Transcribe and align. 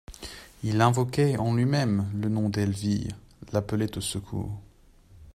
Il 0.63 0.81
invoquait, 0.81 1.37
en 1.37 1.53
lui-même, 1.53 2.09
le 2.19 2.27
nom 2.27 2.49
d'Elvire, 2.49 3.15
l'appelait 3.53 3.99
au 3.99 4.01
secours. 4.01 4.59